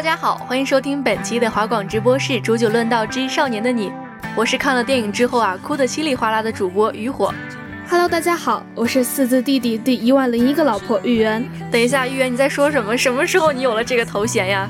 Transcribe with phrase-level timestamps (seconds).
[0.00, 3.90] 大家好，欢迎收听本期的华广直播室《煮酒论道之少年的你》，
[4.34, 7.34] 我是看了电影之后啊哭得稀里哗啦的主播雨火。
[7.86, 11.46] Hello，大家好，我是四字弟弟第一万零一个老婆玉圆。
[11.70, 12.96] 等一下，玉圆你在说什么？
[12.96, 14.66] 什么时候你有了这个头衔呀？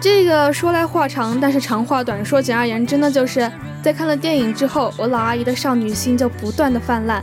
[0.00, 3.50] 这个说来话长，但是长话短说，简而言之呢，就是
[3.82, 7.20] 在看了电影之后，我老阿姨的少女心就不断的泛滥。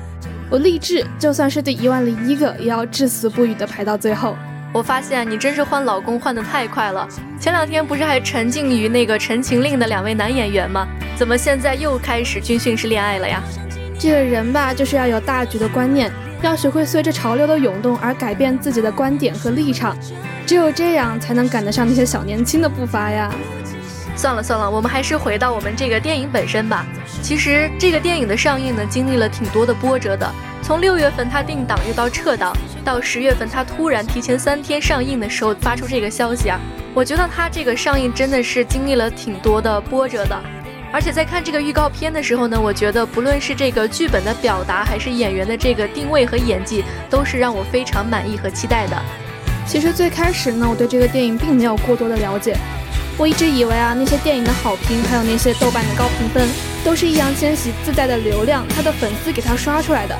[0.49, 4.35] 我立志，就算是第一万零一个，也要至死不渝的排到最后。
[4.75, 7.07] 我发现你真是换老公换得太快了。
[7.39, 10.85] 前两天不是还沉浸于那个《陈情令》的两位男演员吗？
[11.15, 13.41] 怎么现在又开始军训式恋爱了呀？
[13.97, 19.95] 这个人吧，就是要有大局的观念，要学会随着潮流的涌动而改变自己的观点和立场，
[20.45, 23.33] 只有这样才能赶得上那些小年轻的步伐呀。
[24.17, 26.85] 算了算了，我们还是回到我们这个电影本身吧。
[27.25, 30.31] 其实这个电影的上映呢，经历了挺多的波折的。
[30.61, 36.59] 从六月份它定档又到撤档，到十月份它突然提前三天上映的时候发出这个消息啊，
[36.93, 40.39] 我觉得它这个上映真的是经历了挺多的波折的。
[40.91, 48.95] 而且在看这个预告片的时候呢，我觉得不论是这个剧本的表达，还是演员的这个定位和演技，都是让我非常满意和期待的。
[49.65, 52.55] 其实最开始呢，我对这个电影并没有过多的了解，
[53.17, 56.49] 我一直以为啊，那些电影的好评，还有那些豆瓣的高评分，
[56.83, 60.17] 都是易烊千玺自带的流量，他的粉丝给他刷出来的。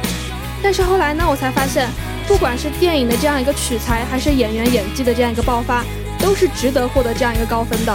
[0.64, 1.90] 但是后来呢，我才发现，
[2.26, 5.84] 不管是电影的这样一个取材，还是演员演技的这样一个爆发，
[6.20, 7.94] 都是值得获得这样一个高分的。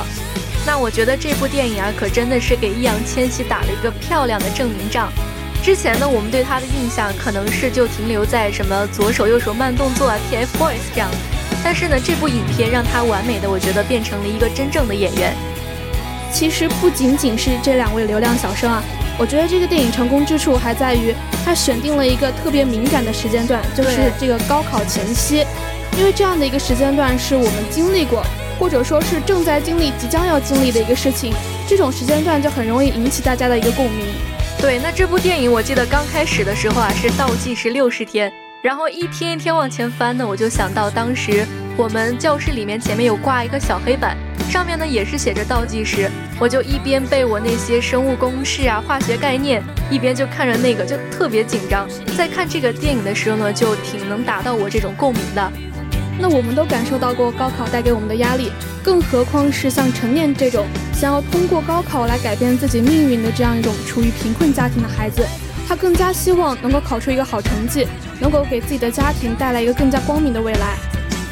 [0.66, 5.10] 那我觉得这部电影啊，可真的是给易烊千玺打了一个漂亮的证明仗。
[5.62, 11.10] 之前呢，我们对他的印象可能是就停留在什么左手右手慢动作啊，TFBOYS 这样。
[11.62, 15.34] 但是呢，这部影片让他完美的，我觉得变成了一个真正的演员。
[16.32, 18.82] 其实不仅仅是这两位流量小生啊，
[19.18, 21.12] 我觉得这个电影成功之处还在于
[21.44, 25.44] 他选定了一个特别敏感的时间段，就是这个高考前夕，
[25.98, 28.24] 因为这样的一个时间段是我们经历过，
[28.60, 31.34] 或者说是正在经历、即将要经历的一个事情，
[31.68, 34.06] 这种时间段就很容易引起大家的一个共鸣。
[34.60, 38.32] 对，那这部电影我记得刚开始的时候啊是倒计时六十天，
[38.62, 41.46] 然后一天一天往前翻呢，我就想到当时
[41.78, 44.16] 我们教室里面前面有挂一个小黑板。
[44.50, 51.88] 上面呢也是写着倒计时，我就一边背我那些生物公式啊、化学概念，一边就看着那个，就特别紧张。
[52.18, 55.52] 在看这个电影的时候呢，就挺能达到我这种共鸣的。
[56.18, 58.50] 那我们都感受到过高考带给我们的压力，
[58.82, 65.24] 更何况是像陈念这种想要通过高考来改变自己命运的这样一种处于贫困家庭的孩子，
[65.70, 67.86] 他更加希望能够考出一个好成绩，
[68.18, 70.74] 能够给自己的家庭带来一个更加光明的未来。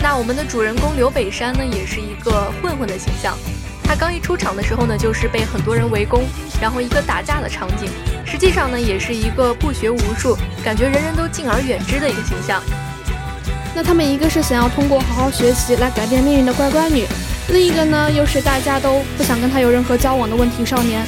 [0.00, 3.36] 那我们的主人公刘北山呢，也是一个混混的形象。
[3.82, 6.22] 他刚一出场的时候呢，就是被很多人围攻，
[6.62, 7.90] 然后一个打架的场景。
[8.24, 12.62] 实际上呢，也是一个不学无术，感觉人人都敬而远之的一个形象。
[13.74, 17.04] 那他们一个是想要通过好好学习来改变命运的乖乖女，
[17.48, 21.04] 另一个呢，又是大家都不想跟他有任何交往的问题少年。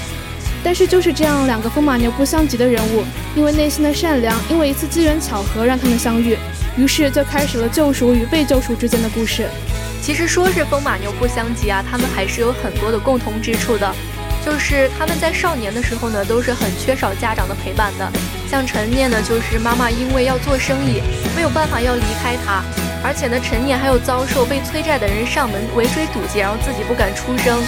[0.63, 3.03] 但是就是这样两个风马牛不相及的人物，
[3.35, 6.37] 因为内心的善良，因为一次机缘巧合让他们相遇。
[6.77, 9.49] 于是就开始了救赎与被救赎之间的故事。
[10.01, 13.95] 其实说是风马牛不相及啊，他们还是有很多的共同之处的。
[14.45, 18.11] 就是他们在少年的时候呢，都是很缺少家长的陪伴的。
[18.49, 21.03] 像陈念呢，就是妈妈因为要做生意，
[21.37, 22.63] 没有办法要离开他，
[23.05, 27.63] 而且呢，陈念还有遭受被催债的人上门围追堵截，然后自己不敢出声。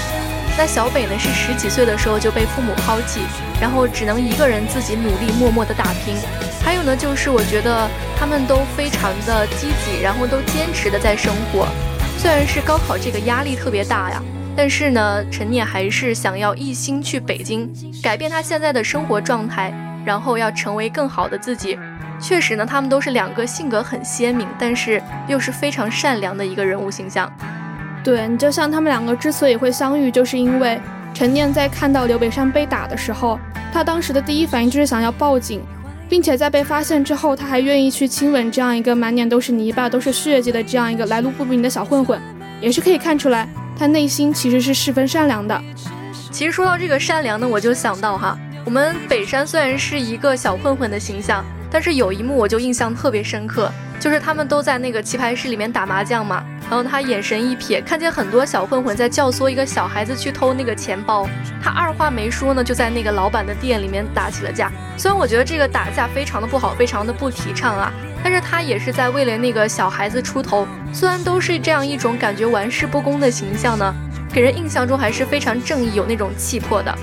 [0.56, 3.20] 那小北呢是十几岁的时候就被父母抛弃，
[3.60, 6.14] 然后只能一个人自己努力默默的打拼。
[6.62, 11.66] 还有呢，就是我觉得他们都非常的积极，然后都坚持的在生活。
[12.18, 14.22] 虽然是高考这个压力特别大呀，
[14.54, 17.68] 但是呢，陈念还是想要一心去北京，
[18.02, 19.72] 改变他现在的生活状态，
[20.04, 21.76] 然后要成为更好的自己。
[22.20, 27.28] 确实呢，他们都是两个性格很鲜明，但是又是非常善良的一个人物形象。
[28.02, 30.80] 对你就像他们两个之所以会相遇，就是因为
[31.14, 33.38] 陈念在看到刘北山被打的时候，
[33.72, 35.62] 他当时的第一反应就是想要报警。
[36.08, 42.20] 并且在被发现之后，他还愿意去亲吻这样一个满脸都是泥巴、都是血迹的这样一个来路不明的小混混，
[42.60, 45.58] 也是可以看出来他内心其实是十分善良的。
[46.30, 56.44] 其实说到这个善良呢，我就想到哈，我们北山虽然是一个小混混的形象，但是有一幕我就印象特别深刻，就是他们都在那个棋牌室里面打麻将嘛。
[56.72, 61.28] 然后他眼神一瞥，看见很多小混混在教唆一个小孩子去偷那个钱包，
[61.62, 64.72] 他二话没说呢，就在那个老板的店里面打起了架。
[64.96, 67.92] 虽然我觉得这个打架非常的不好，非常的不提倡啊，
[68.24, 70.66] 但是他也是在为了那个小孩子出头。
[70.94, 73.94] 虽然都是这样一种感觉玩世不恭的形象呢，
[74.32, 76.98] 给人印象中还是非常正义，有那种气魄的。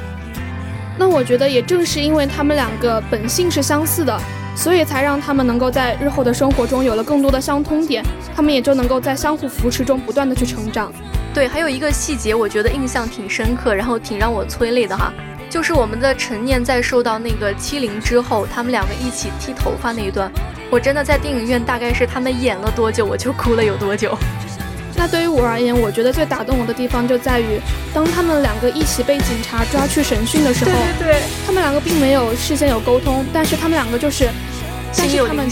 [0.97, 4.19] 那我觉得也正是因为他们两个本性是相似的。
[4.59, 8.03] 所以才让他们能够在日后的生活中有了更多的相通点，
[8.35, 10.91] 他们也就能够在相互扶持中不断的去成长。
[11.33, 15.13] 对，还有一个细节，我觉得印象挺深刻，然后挺让我催泪的哈，
[15.49, 20.29] 就是我们的陈念在受到那个欺凌之后，他们两个一起剃头发那一段，
[20.69, 24.17] 我真的在电影院大概是他们演了多久，我就哭了有多久。
[24.93, 27.61] 那对于我而言，我觉得最打动我的地方就在于，
[27.93, 34.27] 当他们两个一起被警察抓去审讯的时候，对对对，他们两个并没有事先有沟通，但是他们两个就是。
[34.97, 35.47] 但是他们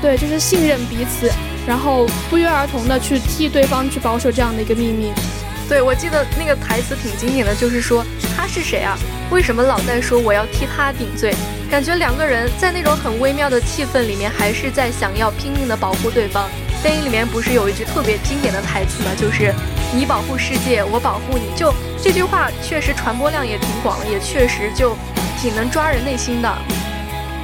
[0.00, 1.30] 对，就是信任彼此，
[1.66, 5.12] 然后不约而同的去替对方去保守这样的一个秘密。
[5.68, 8.04] 对，我记得那个台词挺经典的，就是说
[8.36, 8.98] 他是谁啊？
[9.30, 11.34] 为什么老在说我要替他顶罪？
[11.70, 16.46] 感觉两个人在那种很微妙的气氛里面，还是在想要拼命的保护对方。
[16.82, 19.10] 电影里面不是有一句特别经典的台词吗？
[19.16, 19.54] 就是
[19.94, 21.56] 你保护世界，我保护你。
[21.56, 21.72] 就
[22.02, 24.94] 这句话确实传播量也挺广，也确实就
[25.40, 26.58] 挺能抓人内心的。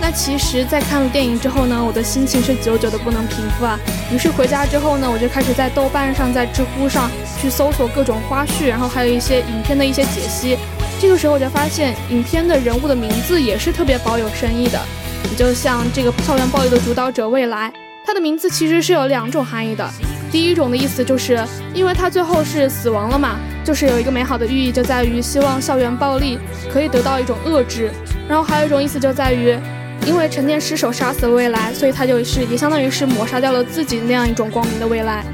[0.00, 3.78] 那其实，在看了电影之后呢，我的心情是久久的不能平复啊。
[4.12, 7.10] 于是回家之后呢，我就开始在豆瓣上、在知乎上
[7.40, 10.56] 去搜索各种花絮，然后还有一些影片的一些解析。
[11.00, 14.80] 这个时候我就发现，影片的人物的名字也是特别保有深意的。
[15.28, 17.70] 你就像这个校园暴力的主导者未来，
[18.06, 19.86] 他的名字其实是有两种含义的。
[20.30, 26.38] 第一种的意思就是，因为他最后是死亡了嘛，就是有一个美好的寓意，就在于希望校园暴力
[26.72, 27.90] 可以得到一种遏制。
[28.28, 29.58] 然后还有一种意思就在于。
[30.06, 35.24] 因为陈念失手杀死了未来，所以他就是也相当于是抹杀掉了自己那样一种光明的未来。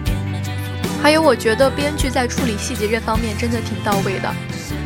[1.00, 4.34] 还有，我觉得编剧在处理细节这方面真的挺到位的。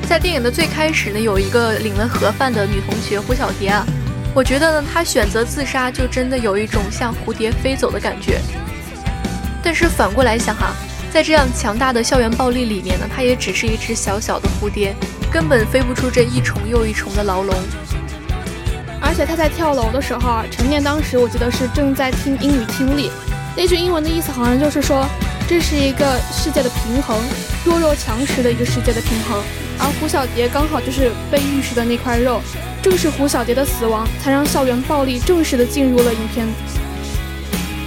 [0.09, 3.87] 在电影的最开始呢，有一个领了盒饭的女同学胡小蝶啊，
[4.35, 8.41] 我觉得呢，她选择自杀就真的有一种像蝴蝶飞走的感觉。
[9.63, 10.75] 但是反过来想哈，
[11.13, 14.95] 在这样强大的校园暴力里面呢，她也只是一只小小的蝴蝶，
[15.31, 17.55] 根本飞不出这一重又一重的牢笼。
[19.09, 23.11] 而且他在跳楼的时候啊，陈念当时我记得是正在听英语听力，
[23.57, 25.07] 那句英文的意思好像就是说，
[25.49, 27.19] 这是一个世界的平衡，
[27.65, 29.43] 弱肉强食的一个世界的平衡。
[29.79, 32.43] 而胡小蝶刚好就是被玉石的那块肉，
[32.83, 36.47] 正是胡小蝶的死亡，才让校园暴力正式的进入了影片。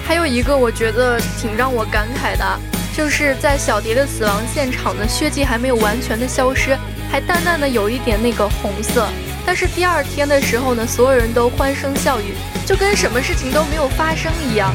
[0.04, 2.60] 还有一个我觉得挺让我感慨的，
[2.98, 6.76] 就是在小蝶的死亡现场呢，血迹还没有完全的消失，
[7.12, 9.08] 还淡淡的有一点那个红色。
[9.46, 14.74] 但是第二天的时候呢，所有人都欢声笑语，就跟什么事情都没有发生一样。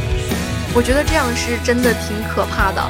[0.75, 2.83] 我觉得这样是真的挺可怕的，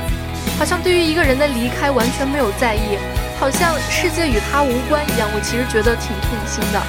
[0.58, 2.98] 好像对于一个人的离开完全没有在意，
[3.38, 5.28] 好像世界与他无关一样。
[5.34, 6.82] 我其实觉得挺痛心的。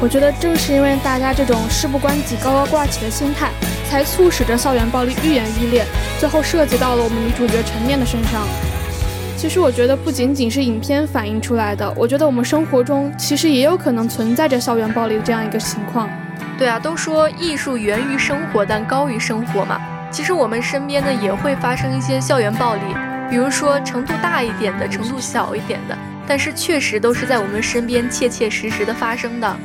[0.00, 3.50] 我觉得正是因为大家这种事不关己高高挂起的心态，
[3.88, 5.86] 才促使着校园暴力愈演愈烈，
[6.18, 8.46] 最后涉及到了我们女主角陈念的身上。
[9.36, 16.08] 其实我觉得不仅仅是影片反映出来的，我觉得我们生活中其实也有可能存在着校园暴力这样一个情况。
[16.58, 19.78] 对啊，都说艺术源于生活，但高于生活嘛。
[20.10, 22.80] 其实我们身边呢也会发生一些校园暴力，
[23.28, 29.56] 比如说程度大一点的，程度小一点的，但是确实都是在我们身边切切实实的发生的。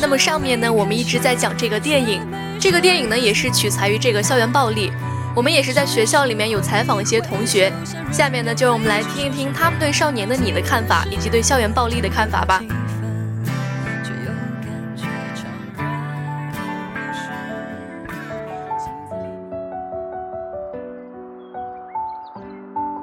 [0.00, 2.20] 那么上面呢，我们一直在讲这个电影，
[2.58, 4.90] 这个电影呢也是取材于这个校园暴力。
[5.36, 7.72] 我们也是在学校里面有采访一些同学，
[8.12, 12.62] 下面呢就让我们来听一听他们对《少年的你》的看法，以及对校园暴力的看法吧。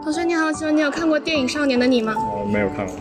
[0.01, 2.15] 同学你好，请问你有看过电影《少年的你》吗？
[2.17, 2.95] 我，没有看过。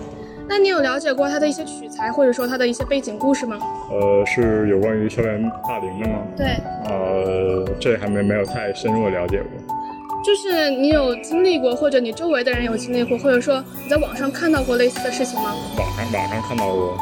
[0.50, 3.56] 那你有了解过他的一些取材，或者说他的一些背景故事吗？
[3.88, 6.18] 呃，是有关于校园霸凌的吗？
[6.36, 6.46] 对。
[6.86, 9.76] 呃，这还没没有太深入的了解过。
[10.24, 15.54] 就是你有经历过，或者你周围的人有经历过，或者说你在网上看到过类似的事情吗？
[15.78, 16.98] 网上网上看到过，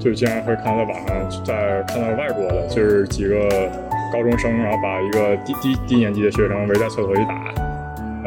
[0.00, 3.70] 就经常会看到网上在看到外国的，就是几个
[4.10, 7.65] 高中生，然后把一个低低低年级的学生围在厕所里打。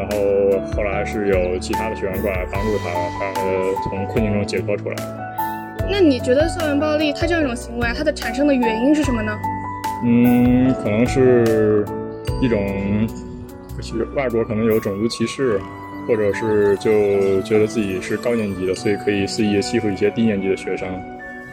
[0.00, 2.88] 然后后来是有其他的学员过来帮助他，
[3.20, 3.42] 把他
[3.84, 4.96] 从困境中解脱出来。
[5.90, 9.38] 那你觉得校园暴力它这样一种行为，它的产生的原因是什么呢？
[10.02, 11.84] 嗯，可能是
[12.40, 13.06] 一种，
[13.82, 15.60] 其实外国可能有种族歧视，
[16.08, 20.88] 或者是就觉得自己是高年级的，所以可以肆意欺负一些低年级的学生，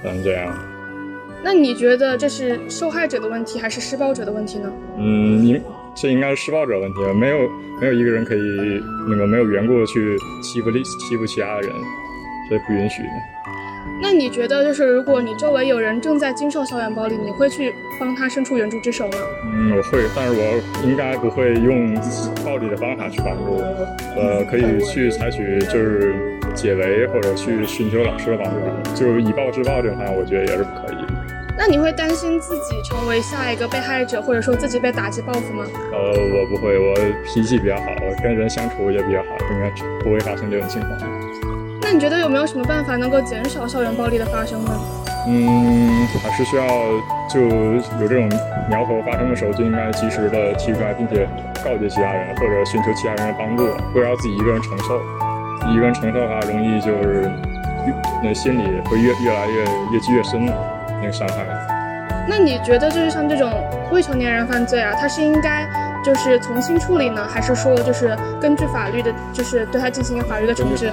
[0.06, 0.58] 嗯这样。
[1.44, 4.72] 那你觉得这是受害者的问题，还是施暴者的问题呢？
[4.98, 5.62] 嗯，你。
[6.00, 7.50] 这应该是施暴者问题了，没有
[7.82, 11.72] 没有一个人可以那个没有缘故的去欺负欺负其他的人，
[12.50, 13.10] 这不允许的。
[14.00, 19.18] 那你觉得，就是如果你周围有人正在经受校园暴力，你会去帮他伸出援助之手吗？
[19.46, 21.96] 嗯，我会，但是我应该不会用
[22.46, 23.56] 暴力的方法去帮助。
[24.16, 26.14] 呃，可以去采取就是
[26.54, 28.60] 解围或者去寻求老师的帮助，
[28.94, 31.17] 就是以暴制暴这种方法，我觉得也是不可以。
[31.58, 35.66] 那你会担心自己成为下一个被害者，或者说自己被打击报复吗？
[35.92, 36.96] 呃，我不会，我
[37.26, 37.86] 脾气比较好，
[38.22, 39.70] 跟人相处也比较好，应该
[40.04, 40.92] 不会发生这种情况。
[41.82, 44.80] 那你觉得有没有什么办法能够减少校园暴力的发生呢？
[45.28, 46.68] 嗯，还是需要
[47.28, 48.30] 就有这种
[48.70, 51.28] 苗头发生的时候，就应该及时的提出来，并且
[51.66, 55.02] 告诫其他人，或者寻求其他人的帮助，不要自己一个人承受。
[55.72, 57.32] 一个人承受的话，容易就是
[58.24, 60.77] 那心里会越越来越越积越深了。
[61.00, 61.46] 那个伤害，
[62.28, 65.68] 那你觉得就是像这种未成年人犯罪啊，他是应该
[66.04, 70.92] 就是从轻处理呢，还是说就是根据法律的，就是对他进行一个法律的惩治？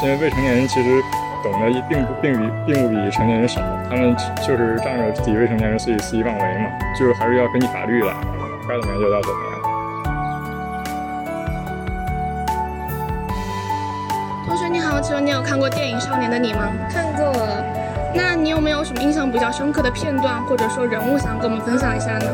[0.00, 1.00] 现在未成年人其实
[1.42, 4.14] 懂得并不并比并不比成年人少，他们
[4.46, 8.12] 就是仗着自己未成年人所以肆意妄为嘛，就是还是要根据法律来，
[8.68, 9.56] 该怎么样就要怎么样。
[14.46, 16.72] 同学你好，请问你有看过电影《少年的你》吗？
[16.90, 17.64] 看过了。
[18.16, 22.26] 那你有没有什么印象比较深刻的片段，或者说人物，想跟我们分享一下呢？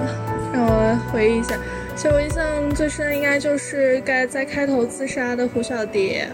[0.54, 1.58] 让我回忆一下，
[1.96, 6.28] 其实我印象最深应该就是该在开头自杀的胡小蝶，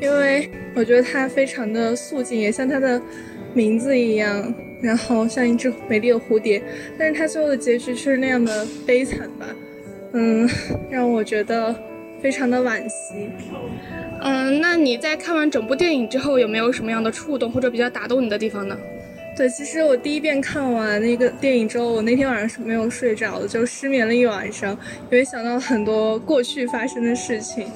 [0.00, 3.00] 因为我觉得她非常的素净，也像她的
[3.52, 6.62] 名字一样，然后像一只美丽的蝴蝶，
[6.96, 9.46] 但是她最后的结局却是那样的悲惨吧，
[10.12, 10.48] 嗯，
[10.88, 11.74] 让我觉得
[12.22, 13.30] 非常的惋惜。
[14.20, 18.76] 嗯，那你在看完整部电影之后，有没有什么样的触动或者比较打动你的地方呢？
[19.36, 24.72] 对，其实我第一遍看完那个电影之后，我那天晚上是没有睡着的，就失眠了一晚上，
[25.10, 27.66] 因为想到很多过去发生的事情。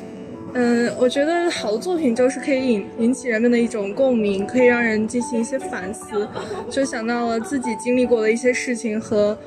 [0.55, 6.29] 嗯，我觉得好的作品就是可以引引起人们的一种共鸣，可以让人进行一些反思，
[6.69, 9.39] 就想到了自己经历过的一些事情和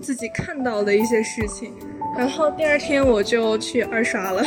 [0.00, 1.72] 自己看到的一些事情，
[2.16, 4.42] 然后第二天我就去二刷了。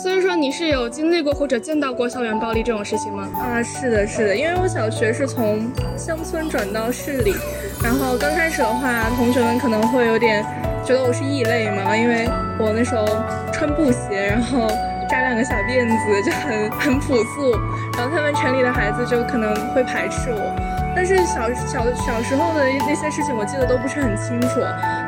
[0.00, 3.28] 所以说你是有经历过或者见到过校园暴力这种事情吗？
[3.34, 7.34] 啊，是的，是的，因为我小学是从乡村转到市里，
[7.82, 10.44] 然后刚开始的话，同学们可能会有点
[10.84, 12.28] 觉得我是异类嘛，因为
[12.60, 13.04] 我那时候
[13.52, 14.68] 穿布鞋，然后
[15.10, 17.50] 扎两个小辫子，就很很朴素，
[17.98, 20.54] 然后他们城里的孩子就可能会排斥我。
[20.94, 24.60] 但是小小小时候的那些事情，我记得都不是很清楚，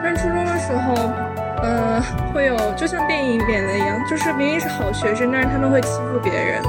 [0.02, 1.29] 但初中的时候。
[1.62, 2.02] 嗯，
[2.32, 6.62] 会有就像电影里演的一样，就是明明是好学生，但是他们会欺负别人，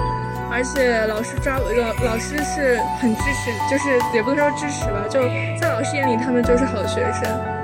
[0.51, 5.21] 而且老师抓老老师是很支持，就是也不能说支持吧，就
[5.59, 7.60] 在老师眼里他们就是好学生。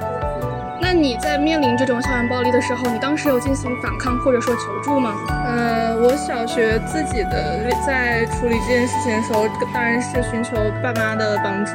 [0.80, 5.16] 那你在面临这种校园暴力的时候，你当时有进行反抗或者说求助吗？
[5.46, 11.74] 呃，我小学自己的在处理这件事情的时候，当然是寻求爸妈的帮助。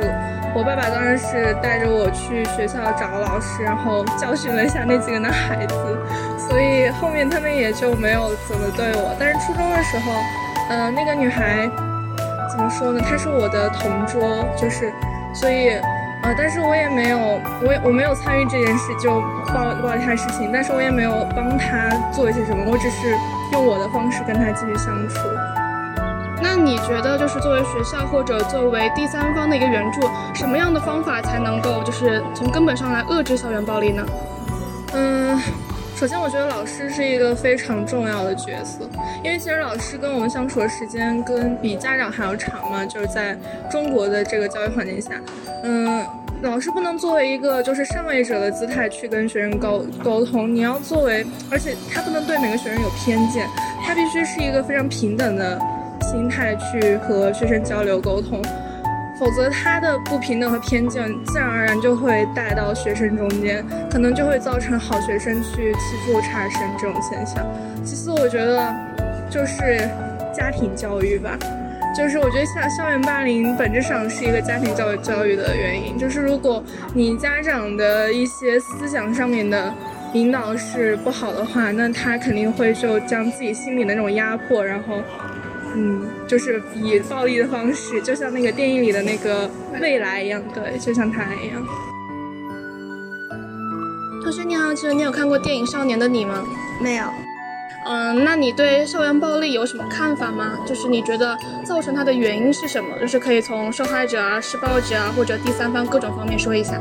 [0.55, 5.99] 我爸爸当然是带着我去学校找老师，然后教训了一下那几个男孩子，
[6.39, 9.15] 所以后面他们也就没有怎么对我。
[9.19, 10.13] 但是初中的时候，
[10.71, 11.69] 呃，那个女孩
[12.51, 13.01] 怎么说呢？
[13.01, 14.93] 她是我的同桌，就是
[15.35, 15.73] 所以。
[16.23, 16.33] 啊！
[16.39, 19.21] 但是我也没有，我也我没有参与这件事，就
[19.53, 23.17] 报报了他的事情，但是我也没有帮他做一些什么，我只是
[23.53, 25.19] 用我的方式跟他继续相处。
[26.41, 34.07] 那你觉得，就是作为学校或者作为第三方的一个援助，什么样的方法才能够就是从根本上来遏制校园暴力呢？
[34.95, 35.41] 嗯。
[36.03, 38.91] 首先，我觉得老师是一个非常重要的角色，
[39.23, 43.39] 因为其实老师跟我们相处的时间跟比家长还要长嘛，就是在
[43.71, 45.13] 中国的这个教育环境下，
[45.63, 46.05] 嗯，
[46.43, 53.47] 老师不能作为一个就是上位者的姿态去跟学生沟沟通，你要作为，而且他不能对每个学生有偏见，
[53.87, 55.57] 他必须是一个非常平等的
[56.01, 58.43] 心态去和学生交流沟通，
[59.23, 67.37] 否则他的不平等和偏见自然而然就会带到学生中间，可能就会造成好学生去欺负差生这种现象。
[67.85, 68.75] 其次，我觉得
[69.31, 69.89] 就是
[70.35, 71.39] 家庭教育吧。
[71.97, 75.97] 就是我觉得校校园霸凌本质上是一个家庭教育教育的原因。
[75.97, 76.61] 就是如果
[76.93, 79.73] 你家长的一些思想上面的
[80.15, 85.01] 引导是不好的话，那他肯定会就将自己心里的那种压迫，然后，
[85.75, 89.51] 嗯，就是以暴力的方式，就像那个电影里的那个
[89.81, 91.67] 未来一样，对，就像他一样。
[94.23, 96.45] 同学你好，请问你有看过电影《少年的你》吗？
[96.81, 97.05] 没有。
[97.85, 100.57] 嗯，那你对校园暴力有什么看法吗？
[100.65, 102.97] 就是你觉得造成它的原因是什么？
[103.01, 106.81] 就是可以从受害者啊、施暴者啊，或者第三方各种方面说一下。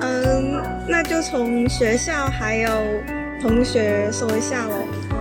[0.00, 2.70] 嗯，那就从学校还有
[3.42, 4.74] 同学说一下喽。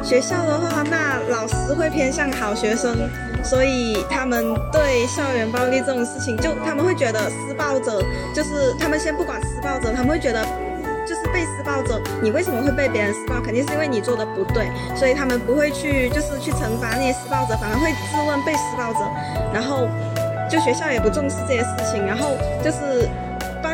[0.06, 2.96] 学校的话，那老师会偏向好学生，
[3.44, 8.02] 所以他们对校园暴力这种事情，就他们会觉得施暴者
[8.34, 10.46] 就是他们先不管施暴者，他们会觉得。
[11.08, 13.40] 就是被施暴者，你为什么会被别人施暴？
[13.40, 19.06] 肯定是因为你做的不对，所以他们不会去，就是去惩罚那些施暴者，反而会质问被施暴者。
[19.54, 19.88] 然后，
[20.50, 22.04] 就学校也不重视这些事情。
[22.08, 22.32] 然后
[22.64, 23.08] 就是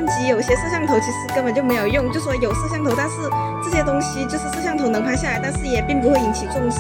[0.02, 3.16] 班级有些摄像头其实根本就没有用，就说有摄像头，但是
[3.64, 6.80] 这些东西就是摄像头能拍下来，但是也并不会引起重视。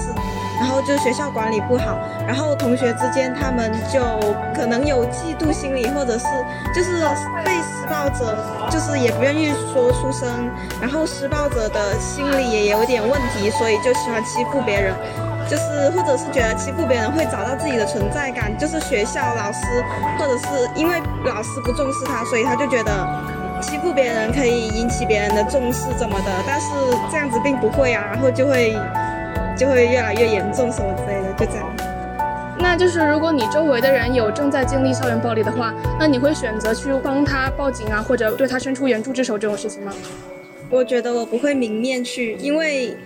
[0.60, 1.98] 然后就是学校管理不好，
[2.28, 4.02] 然后同学之间他们就
[4.56, 6.26] 可能有嫉妒心理，或者是
[6.74, 7.04] 就是
[7.44, 8.38] 被施暴者
[8.70, 10.50] 就是也不愿意说出声，
[10.80, 14.94] 然后施暴者的心理也有点问题，所以就喜欢欺负别人，
[15.52, 19.60] 就是或者是觉得欺负别人会找到自己的存在感，就是学校老师
[20.18, 23.06] 或者是因为老师不重视他，所以他就觉得
[23.62, 26.68] 欺负别人可以引起别人的重视怎么的，但是
[27.12, 28.74] 这样子并不会啊，然后就会。
[29.58, 31.70] 就会越来越严重，什么之类的，就这样。
[32.58, 39.92] 那就是如果你周围的人有正在经历校园暴力的话，那你会选择去帮他报警啊，或者对他伸出援助之手这种事情吗？
[40.70, 42.98] 我觉得我不会明面去，因为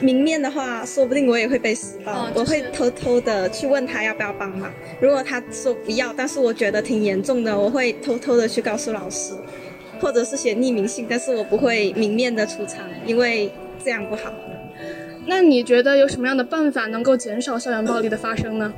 [0.00, 2.28] 明面的话，说不定我也会被施暴。
[2.34, 4.70] 我会偷偷的去问他要不要帮忙。
[5.00, 9.32] 如果他说不要，但是我觉得挺严重的，我会偷偷的去告诉老师，
[10.00, 13.50] 或者是写匿名信，但是我不会明面的出场，因为
[13.82, 14.32] 这样不好。
[15.26, 18.72] 那你觉得有什么样的办法能够减少校园暴力的发生呢？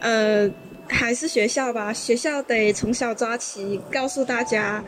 [0.00, 0.50] 呃，
[0.88, 4.82] 还是学校吧，学校得从小抓起，告诉大家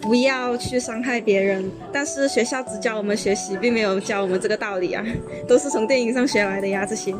[0.00, 1.70] 不要去伤害别人。
[1.92, 5.04] 但是学校只教我们学习，并没有教我们这个道理啊，
[5.48, 7.14] 都是从电影上学来的呀，这些。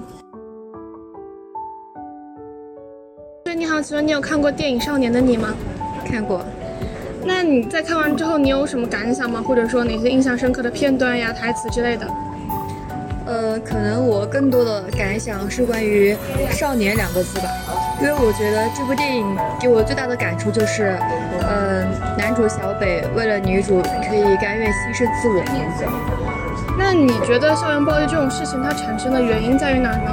[3.45, 5.55] 对，你好，请问你有看过电影《少年的你》吗？
[6.05, 6.45] 看过。
[7.25, 9.43] 那你在看完之后，你有什么感想吗？
[9.43, 12.09] 或者说哪些印象深刻的片段呀、台词之类的？
[13.27, 16.17] 呃，可能我更多的感想是关于
[16.53, 17.49] “少年”两个字吧，
[18.01, 20.99] 因为我觉得这部电影给我最大的感触就是，
[21.41, 21.85] 呃，
[22.19, 25.43] 男主小北为了女主可以甘愿牺牲自我。
[26.79, 30.13] 那你觉得校园暴力这种事情它产生的原因在于哪呢？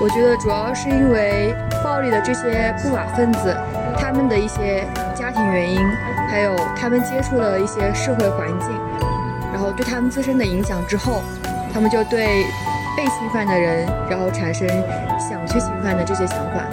[0.00, 3.56] 我觉得主要是因为暴力的这些不法分子，
[3.96, 5.78] 他们的一些家庭原因，
[6.28, 8.68] 还有他们接触的一些社会环境。
[9.52, 11.22] 然后对他们自身的影响之后，
[11.72, 12.44] 他们就对
[12.96, 14.66] 被侵犯的人，然后产生
[15.18, 16.64] 想去侵犯的这些想法。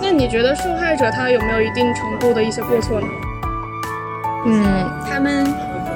[0.00, 3.06] 那你觉得受害者他有没有一定程度的一些过错呢？
[4.46, 5.44] 嗯，他们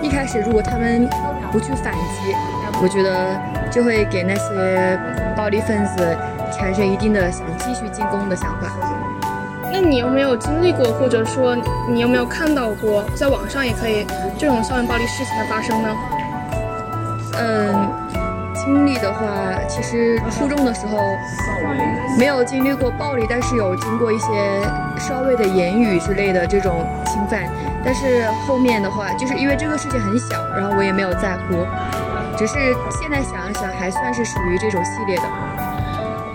[0.03, 1.09] 一开始如果他们
[1.53, 2.35] 不去反击，
[2.83, 3.38] 我觉得
[3.70, 4.99] 就会给那些
[5.37, 6.16] 暴力分子
[6.51, 8.73] 产生一定的想继续进攻的想法。
[9.73, 11.57] 那你有没有经历过，或者说
[11.88, 14.05] 你有没有看到过，在网上也可以
[14.37, 15.96] 这种校园暴力事情的发生呢？
[17.38, 17.88] 嗯，
[18.70, 21.16] 经历的话，其实初中的时候
[22.16, 24.62] 没有经历过暴力，但是有经过一些
[24.96, 27.42] 稍微的言语之类的这种侵犯。
[27.85, 31.66] 但是后面的话，就是因为这个事情很小，然后我也没有在乎，
[32.38, 32.54] 只是
[32.92, 35.22] 现在想一想，还算是属于这种系列的。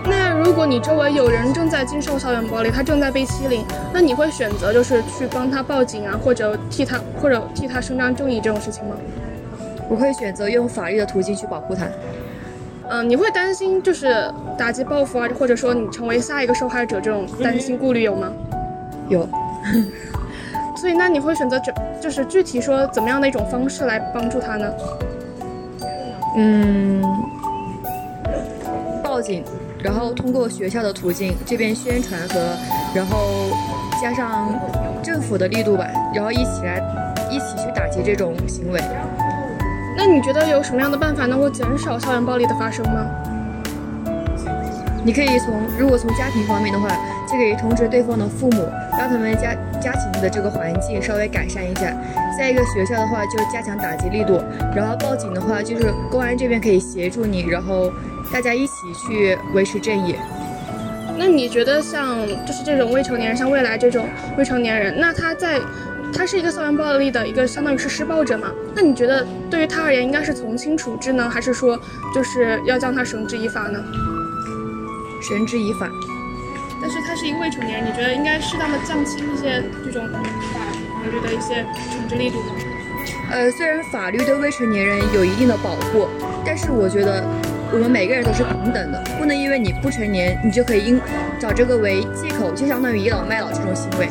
[0.04, 8.94] 那如果你周围有人正在经受校园暴力，他正在被欺凌，那你会选择就是去帮他报警啊，或者替他或者替他伸张正义这种事情吗？
[9.88, 11.86] 我会选择用法律的途径去保护他。
[12.88, 18.30] 嗯，你会担心就是打击报复啊，或者说你成为下一个受害者这种担心顾虑有吗？
[19.08, 19.28] 有。
[20.76, 24.72] 所以那你会选择这就是具体说怎么样的一种方式来帮助他呢？
[26.36, 27.02] 嗯，
[29.02, 29.42] 报警，
[29.82, 32.54] 然后通过学校的途径这边宣传和，
[32.94, 33.50] 然后
[34.00, 34.54] 加上
[35.02, 36.80] 政府的力度吧，然后一起来
[37.30, 38.78] 一起去打击这种行为。
[39.96, 43.06] 那你觉得有什么样的办法能够减少校园暴力的发生吗？
[45.04, 46.88] 你可以从，如果从家庭方面的话，
[47.26, 51.96] 就可以通知对方的父母，让他们家家庭的这个环境稍微改善一下。
[52.36, 54.42] 再一个学校的话，就加强打击力度，
[54.74, 57.90] 然后报警的话，就是公安这边可以协助你，然后
[58.32, 60.16] 大家一起去维持正义。
[61.16, 64.06] 那你觉得像就是这种未成年人，像未来这种
[64.36, 65.58] 未成年人，那他在
[66.12, 68.52] 他是一个校园暴力的一个相当于是施暴者嘛？
[68.74, 71.78] 那你觉得对于他而言，应该是从轻处置呢，还是说
[72.14, 73.78] 就是要将他绳之以法呢？
[75.22, 75.90] 绳之以法，
[76.80, 80.06] 但是他是一个未成年人，你觉得应该适当的降轻一些这种
[80.52, 80.60] 法
[81.10, 82.54] 律的一些惩治力度吗？
[83.30, 86.06] 呃，虽然法律对未成年人有一定的保护，
[86.44, 87.24] 但是我觉得
[87.72, 91.00] 我们每个人都是平等的，不能因为你不成年，你就可以因
[91.40, 94.08] 找这个为借口，就相当于倚老卖老这种行为。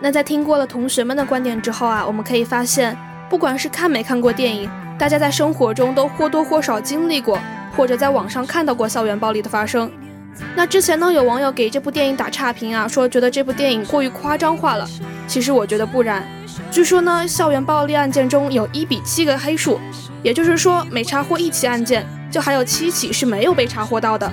[0.00, 2.96] 那在听过了同学们的观点之后啊，我们可以发现，
[3.30, 7.38] 不管是看没看过电影，大家在生活中都或多或少经历过，
[7.76, 9.90] 或者在网上看到过校园暴力的发生。
[10.54, 14.86] 那之前呢，有网友给这部电影打差评啊，说觉得这部电影过于夸张化了。
[15.26, 16.22] 其实我觉得不然。
[16.70, 19.80] 据说呢，校园暴力案件中有一比七个黑数，
[20.22, 24.30] 也就是说每查获一起案件，就还有七起是没有被查获到的。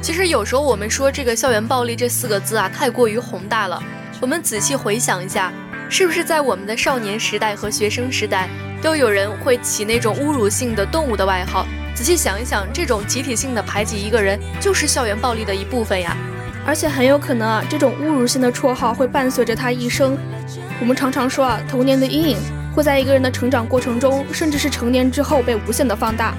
[0.00, 3.82] 其实有时候我们说这个校园暴力这四个字啊，太过于宏大了。
[4.18, 5.52] 我们仔细回想一下，
[5.90, 8.48] 是不是在我们的少年时代和学生时代，
[8.82, 11.66] 都有人会起那种侮辱性的动物的外号？
[11.94, 16.16] 仔细想一想，这种集体性的排挤一个人，就是校园暴力的一部分呀。
[16.64, 20.16] 而且很有可能啊，这种侮辱性的绰号会伴随着他一生。
[20.80, 22.38] 我们常常说啊，童年的阴影
[22.74, 26.34] 会在一个人的成长过程中，甚至是成年之后被无限的放大。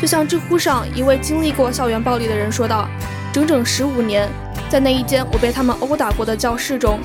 [0.00, 2.88] 就像知乎上一位经历过校园暴力的人说道
[3.34, 4.28] ：“整整十五年。”
[4.68, 6.98] 在那一间我被他们殴打过的教室中，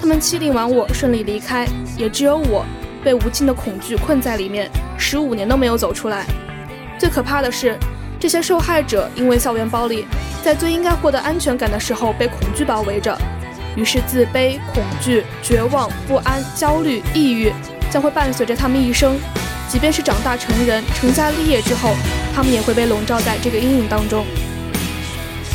[0.00, 2.64] 他们欺凌完我，顺利离开，也只有我
[3.04, 6.26] 被无尽的恐惧困在里面，十五年都没有走出来。
[6.98, 7.78] 最可怕的是，
[8.18, 10.06] 这些受害者因为校园暴力，
[10.42, 13.16] 在最应该获得安全感的时候被恐惧包围着，
[13.76, 17.52] 于是自卑、恐惧、绝望、不安、焦虑、抑郁
[17.90, 19.16] 将会伴随着他们一生。
[19.68, 21.94] 即便是长大成人、成家立业之后，
[22.34, 24.26] 他们也会被笼罩在这个阴影当中。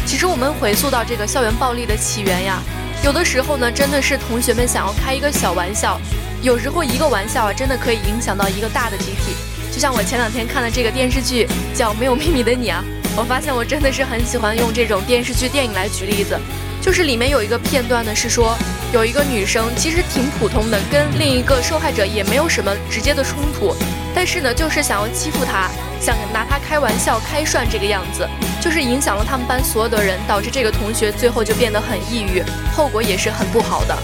[0.10, 2.60] 其实我们回溯到这个校园暴力的起源呀，
[3.04, 6.02] 有的时候呢，真的是同学们想要开一个小玩笑，
[6.42, 9.36] 有时候一个玩笑啊，真的可以影响到一个大的集体。
[9.72, 12.84] 就像我前两天看的这个电视剧叫《没有秘密的你》啊，
[13.16, 16.36] 我发现我真的是很喜欢用这种电视剧、电影来举例子。
[16.82, 18.58] 就是里面有一个片段呢，是说
[18.92, 23.76] 有一个女生其实挺普通的，跟另一个受害者也没有什么直接的冲突，
[24.16, 25.70] 但是呢，就是想要欺负她，
[26.00, 28.28] 想拿他开玩笑、开涮这个样子。
[28.62, 32.44] 就是影响了他们班所有的人，导致这个同学最后就变得很抑郁，
[32.76, 33.98] 后果也是很不好的。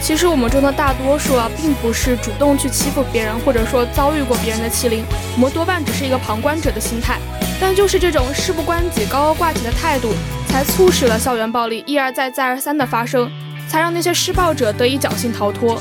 [0.00, 7.18] 其实我们中的大多数啊，并不是主动去欺负别人，或者说遭遇过别人的欺凌，我们多半只是一个旁观者的心态。
[7.60, 10.12] 但就是这种事不关己、高高挂起的态度，
[10.48, 13.30] 才促使了校园暴力一而再、再而三的发生，
[13.66, 15.80] 才让那些施暴者得以侥幸逃脱。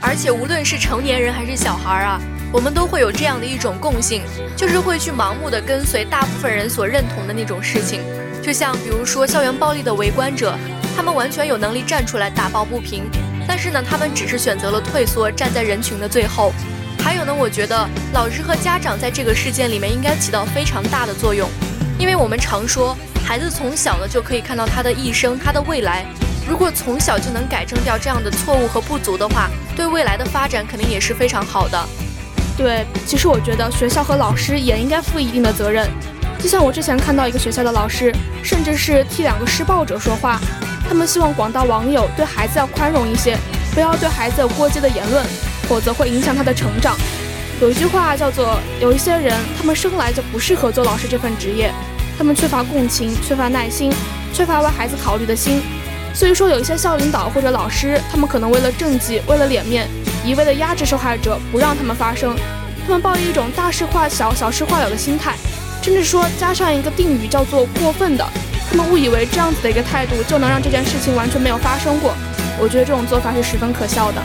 [0.00, 2.20] 而且无论是成年人还是小孩啊。
[2.52, 4.22] 我们都会有这样的一种共性，
[4.56, 8.00] 就是会去盲目的跟随大部分人所认同的那种事情。
[8.42, 10.56] 就像比如说校园暴力的围观者，
[10.96, 13.04] 他们完全有能力站出来打抱不平，
[13.46, 16.52] 但是呢，他们只是选择了退缩，站在人群的最后。
[17.00, 21.48] 还有呢，我觉得老师和家长在这个事件里面应该起到非常大的作用，
[21.98, 26.06] 因为我们常说，孩子从小呢就可以看到他的一生，他的未来。
[26.48, 31.88] 如果从小就能改正掉这样的错误和不足的话，对未来的发展肯定也是非常好的。
[32.56, 35.88] 对，其实我觉得学校和老师也应该负一定的责任。
[36.38, 40.40] 就像我之前看到一个学校的老师，甚至是替两个施暴者说话，
[40.88, 43.36] 他们希望广大网友对孩子要宽容一些，
[43.74, 45.24] 不要对孩子有过激的言论，
[45.68, 46.96] 否则会影响他的成长。
[47.60, 51.72] 有一句话叫做：有一些人，他们生来就不适合做老师这份职业，
[52.16, 53.92] 他们缺乏共情，缺乏耐心，
[54.32, 55.62] 缺乏为孩子考虑的心。
[56.14, 59.88] 所以说，有一些校领导或者老师，他们可能为了政绩，为了脸面。
[60.26, 62.36] 一味的压制受害者，不让他们发声，
[62.84, 65.36] 他们抱有一种大事化小、小事化了的心态，
[65.80, 68.28] 甚至说加上一个定语叫做过分的，
[68.68, 72.12] 他们误以为这样子的一个态度就能让这件事情完全没有发生过。
[72.58, 74.20] 我觉得这种做法是十分可笑的。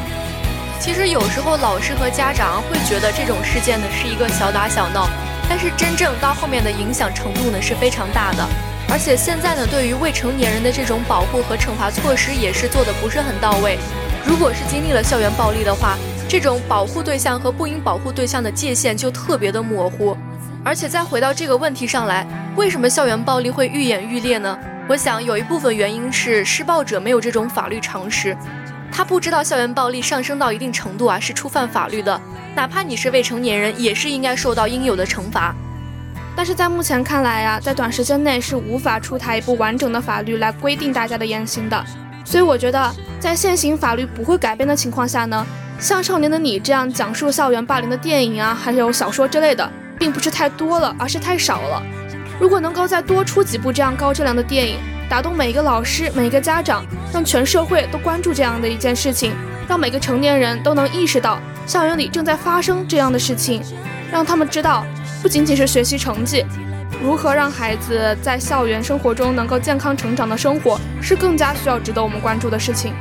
[0.79, 5.07] 其实有时候老师和家长会觉得这种事件呢是一个小打小闹，
[5.47, 8.43] 但是真正到后面的影响程度呢是非常大的。
[8.89, 13.77] 而且现在呢，对于未成年人的这种保护和惩罚措施也是做的不是很到位。
[14.25, 20.15] 如果是经历了校园暴力的话，这种保护对象和不应保护对象的界限就特别的模糊。
[20.63, 24.57] 而且再回到这个问题上来，为什么校园暴力会愈演愈烈呢？
[24.88, 28.38] 我想有一部分原因是施暴者没有这种法律常识，
[28.91, 32.19] 他不知道校园暴力上升到一定程度啊是触犯法律的，
[32.55, 35.55] 哪怕你是未成年人，也是应该受到应有的惩罚。
[36.36, 41.84] 但是在目前看来呀，在短时间内是无法出台一部完整的法律来规定大家的言行的。
[42.32, 45.46] 所以我觉得，在现行法律不会改变的情况下呢，
[45.78, 51.84] 像《少年的你》这样讲述校园霸凌的电影啊，还有小说之类的，并不是太多了，而是太少了。
[52.39, 54.78] 如果能够再多出几部这样高质量的电影，
[55.10, 59.34] 打动每一个老师、每一个家长，让全社会都关注这样的一件事情，
[59.67, 63.62] 让每个成年人都能意识到校园里正在发生这样的事情，
[64.10, 64.86] 让他们知道，
[65.22, 66.46] 不仅仅是学习成绩。
[67.01, 72.93] 如何让孩子在校园生活中能够健康成长的生活，是更加需要值得我们关注的事情。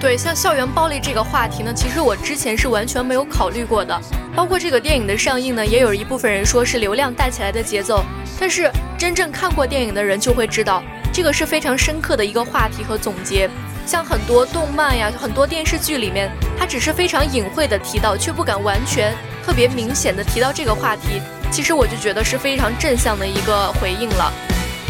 [0.00, 4.00] 对，像校园暴力这个话题呢，其实我之前是完全没有考虑过的。
[4.34, 8.02] 包括这个电影的上映呢，也有一部分人说是流量带起来的节奏。
[8.40, 13.48] 但是真正看过电影的人就会知道，这个是非常深刻的一个话题和总结。
[13.86, 21.20] 像很多动漫呀、很多电视剧里面，它只是非常隐晦的提到，却不敢完全特别明显的提到这个话题。
[21.54, 24.32] 其实我就觉得是非常正向的一个回应了。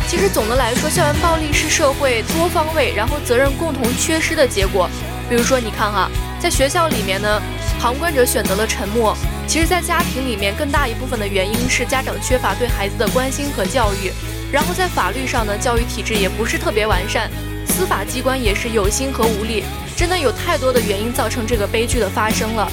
[0.09, 4.89] 其实总的来说，校园暴力是社会多方位，然后责任共同缺失的结果。
[5.29, 7.43] 比如说，你看哈，在学校里面呢，
[7.79, 9.15] 旁观者选择了沉默；
[9.47, 14.11] 其实，在家庭里面，更大一部分的原因是家长缺乏对孩子的关心和教育。
[14.51, 17.31] 然后在法律上呢，教育体制也不是特别完善，
[17.67, 22.67] 司法机关也是有心和无力，真的有太多的原因造成这个悲剧的发生了。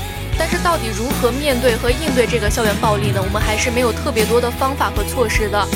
[0.44, 3.22] 但是到底如何面对和应对这个校园暴力呢？
[3.24, 5.68] 我们还是没有特别多的方法和措施的。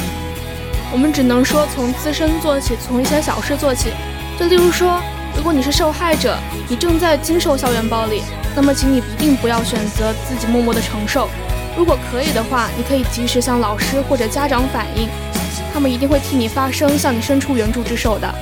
[0.91, 3.91] 我们只能说从自身做起，从一些小事做起。
[4.39, 4.99] 就例如说，
[5.37, 6.35] 如果你是受害者，
[6.67, 8.23] 你正在经受校园暴力，
[8.55, 11.29] 那么请你一定不要选择自己默默的承受。
[11.77, 15.07] 如果可以的话，你可以及时向老师或者家长反映，
[15.71, 18.33] 他们一定会替你发声，向你伸出援助之手的。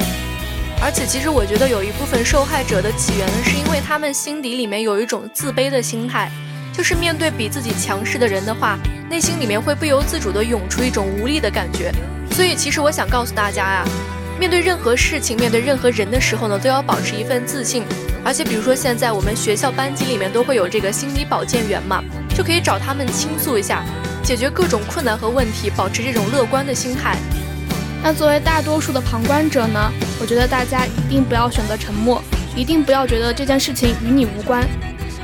[0.84, 6.30] 而且，其实我觉得有一部分受害者的起源呢，是因为他们心底里面有一种自卑的心态，
[6.74, 8.78] 就是面对比自己强势的人的话，
[9.10, 11.89] 内心里面会不由自主地涌出一种无力的感觉。
[12.32, 13.86] 所以，其实我想告诉大家呀，
[14.38, 17.86] 面对任何事情、面对任何人的时候呢，都要保持一份自信。
[18.26, 22.04] 而且，比如说现在我们学校班级里面都会有这个心理保健员嘛，
[22.36, 23.86] 就可以找他们倾诉一下，
[24.22, 27.15] 解决各种困难和问题，保持这种乐观的心态。
[28.06, 29.89] 那作为大多数的旁观者呢，
[30.20, 32.22] 我觉得大家一定不要选择沉默，
[32.54, 34.68] 一定不要觉得这件事情与你无关。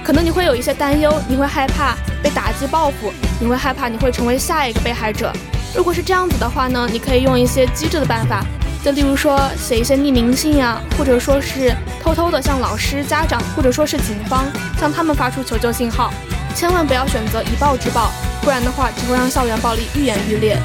[0.02, 5.34] 可能你会有一些担忧，你会害怕被打击报复，你会害怕你会成为下一个被害者。
[5.76, 8.46] 如果是这样子的话呢，你可以用一些机智的办法，
[8.82, 14.46] 就例如说写一些匿名信呀，或者说是偷偷的向老师、家长，或者说是警方
[14.80, 16.13] 向他们发出求救信号。
[16.56, 18.10] 千万不要选择以暴制暴，
[18.42, 20.58] 不然的话只会让校园暴力愈演愈烈。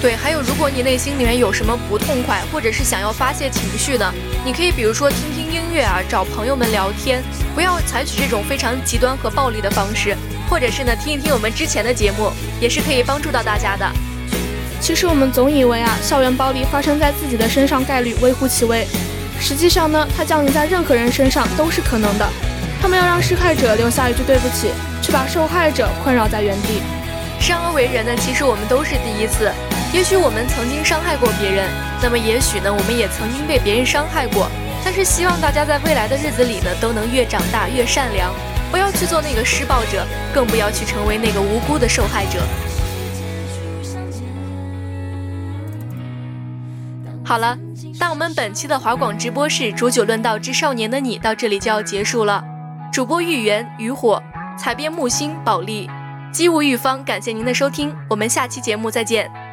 [0.00, 7.20] 对，还有，如果你内心里面有什么不痛快，或者是想要发泄情绪的，你可以比如说听听音乐啊，找朋友们聊天，
[7.52, 10.16] 不要采取这种非常极端和暴力的方式，
[10.48, 12.30] 或者是呢听一听我们之前的节目，
[12.60, 13.84] 也是可以帮助到大家的。
[14.80, 18.86] 其实我们总以为啊，校园暴力发生在自己的身上概率微乎其微，
[19.40, 22.28] 实际上呢，它降临在任何人身上都是可能的。
[22.80, 24.70] 他们要让施害者留下一句对不起，
[25.02, 26.80] 却把受害者困扰在原地。
[27.40, 29.50] 生而为人呢，其实我们都是第一次。
[29.92, 31.66] 也许我们曾经伤害过别人，
[32.02, 34.48] 那么也许呢，我们也曾经被别人伤害过。
[34.84, 38.32] 但是希望大家在未来的日子里呢，都能越长大越善良，
[38.70, 42.38] 不要去做那个施暴者，更不要去成为那个无辜的受害者。
[47.24, 47.58] 好了，
[47.98, 52.44] 那我们本期的华广直播室《煮酒论道之少年的你》到这里就要结束了。
[52.92, 54.22] 主播玉圆、渔火，
[54.56, 55.90] 采编木星、保利。
[56.30, 59.47] 机务玉芳，感谢您的收听，我们下期节目再见。